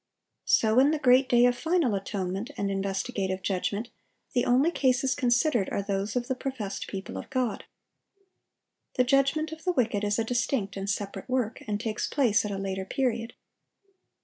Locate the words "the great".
0.89-1.29